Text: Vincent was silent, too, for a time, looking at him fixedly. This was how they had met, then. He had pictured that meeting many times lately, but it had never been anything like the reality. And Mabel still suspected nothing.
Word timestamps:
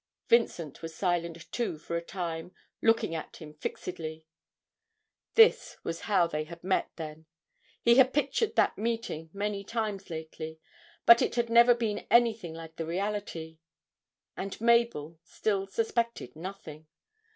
Vincent 0.29 0.81
was 0.81 0.95
silent, 0.95 1.45
too, 1.51 1.77
for 1.77 1.95
a 1.95 2.01
time, 2.01 2.55
looking 2.81 3.13
at 3.13 3.37
him 3.37 3.53
fixedly. 3.53 4.25
This 5.35 5.77
was 5.83 5.99
how 6.09 6.25
they 6.25 6.43
had 6.45 6.63
met, 6.63 6.89
then. 6.95 7.27
He 7.83 7.97
had 7.97 8.11
pictured 8.11 8.55
that 8.55 8.79
meeting 8.79 9.29
many 9.31 9.63
times 9.63 10.09
lately, 10.09 10.59
but 11.05 11.21
it 11.21 11.35
had 11.35 11.51
never 11.51 11.75
been 11.75 12.07
anything 12.09 12.55
like 12.55 12.77
the 12.77 12.85
reality. 12.87 13.59
And 14.35 14.59
Mabel 14.59 15.19
still 15.23 15.67
suspected 15.67 16.35
nothing. 16.35 16.87